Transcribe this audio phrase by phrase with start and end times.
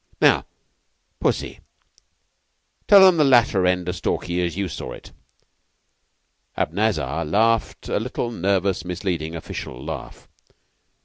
[0.19, 0.47] Now,
[1.19, 1.59] Pussy,
[2.87, 5.11] tell 'em the latter end o' Stalky as you saw it."
[6.57, 10.27] Abanazar laughed a little nervous, misleading, official laugh.